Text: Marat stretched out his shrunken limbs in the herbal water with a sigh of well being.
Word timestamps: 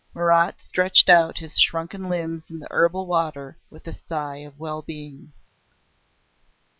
Marat 0.15 0.59
stretched 0.61 1.09
out 1.09 1.37
his 1.37 1.59
shrunken 1.59 2.09
limbs 2.09 2.49
in 2.49 2.57
the 2.57 2.67
herbal 2.71 3.05
water 3.05 3.59
with 3.69 3.85
a 3.85 3.93
sigh 3.93 4.37
of 4.37 4.59
well 4.59 4.81
being. 4.81 5.31